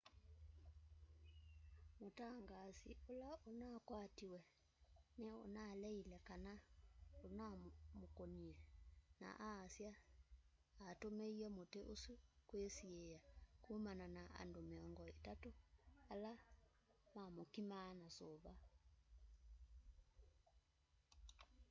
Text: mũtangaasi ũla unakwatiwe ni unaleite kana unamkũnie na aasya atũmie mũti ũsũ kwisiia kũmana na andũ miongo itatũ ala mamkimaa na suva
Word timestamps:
mũtangaasi 2.01 2.91
ũla 3.11 3.31
unakwatiwe 3.49 4.39
ni 5.19 5.27
unaleite 5.45 6.17
kana 6.29 6.53
unamkũnie 7.25 8.53
na 9.21 9.29
aasya 9.51 9.91
atũmie 10.89 11.47
mũti 11.55 11.79
ũsũ 11.93 12.13
kwisiia 12.49 13.19
kũmana 13.63 14.05
na 14.17 14.23
andũ 14.41 14.61
miongo 14.69 15.03
itatũ 15.13 15.49
ala 16.11 16.31
mamkimaa 17.13 17.89
na 17.99 18.07
suva 18.17 18.53